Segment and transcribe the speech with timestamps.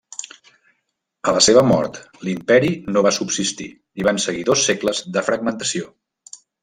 [1.31, 3.67] A la seva mort l'imperi no va subsistir
[4.03, 5.93] i van seguir dos segles de fragmentació.